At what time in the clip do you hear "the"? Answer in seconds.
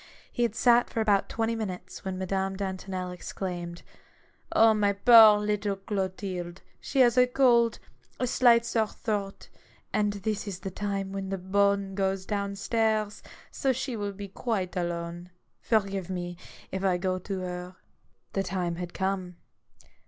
10.61-10.71, 11.29-11.37, 18.33-18.41